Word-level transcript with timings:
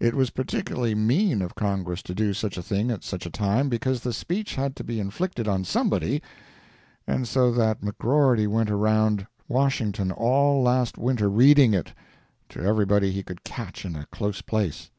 It 0.00 0.14
was 0.14 0.30
particularly 0.30 0.96
mean 0.96 1.40
of 1.40 1.54
Congress 1.54 2.02
to 2.02 2.12
do 2.12 2.34
such 2.34 2.58
a 2.58 2.64
thing 2.64 2.90
at 2.90 3.04
such 3.04 3.26
a 3.26 3.30
time, 3.30 3.68
because 3.68 4.00
the 4.00 4.12
speech 4.12 4.56
had 4.56 4.74
to 4.74 4.82
be 4.82 4.98
inflicted 4.98 5.46
on 5.46 5.62
somebody, 5.62 6.20
and 7.06 7.28
so 7.28 7.52
that 7.52 7.80
McGrorty 7.80 8.48
went 8.48 8.70
around 8.72 9.24
Washington 9.46 10.10
all 10.10 10.64
last 10.64 10.98
winter 10.98 11.30
reading 11.30 11.74
it 11.74 11.92
to 12.48 12.60
everybody 12.60 13.12
he 13.12 13.22
could 13.22 13.44
catch 13.44 13.84
in 13.84 13.94
a 13.94 14.06
close 14.06 14.40
place. 14.40 14.90